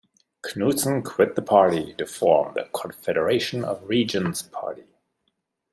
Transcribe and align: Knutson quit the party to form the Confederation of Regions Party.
Knutson 0.41 1.05
quit 1.05 1.35
the 1.35 1.43
party 1.43 1.93
to 1.99 2.07
form 2.07 2.55
the 2.55 2.67
Confederation 2.73 3.63
of 3.63 3.87
Regions 3.87 4.41
Party. 4.41 4.85